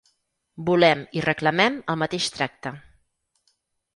[0.69, 2.75] Volem i reclamem el mateix tracte.